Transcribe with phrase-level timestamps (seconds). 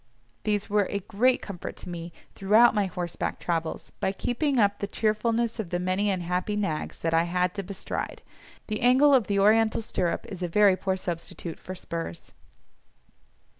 [0.45, 4.87] These were a great comfort to me throughout my horseback travels, by keeping up the
[4.87, 8.23] cheerfulness of the many unhappy nags that I had to bestride;
[8.65, 12.33] the angle of the Oriental stirrup is a very poor substitute for spurs.